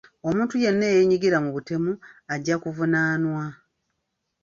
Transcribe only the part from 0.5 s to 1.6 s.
yenna eyenyigira mu